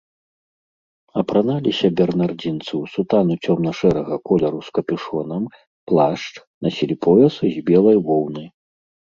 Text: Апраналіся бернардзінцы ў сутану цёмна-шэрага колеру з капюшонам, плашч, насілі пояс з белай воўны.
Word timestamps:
Апраналіся 1.21 1.91
бернардзінцы 1.99 2.67
ў 2.67 2.85
сутану 2.93 3.35
цёмна-шэрага 3.45 4.15
колеру 4.31 4.59
з 4.71 4.75
капюшонам, 4.79 5.43
плашч, 5.93 6.33
насілі 6.71 6.95
пояс 7.09 7.33
з 7.53 7.59
белай 7.71 7.97
воўны. 8.11 8.45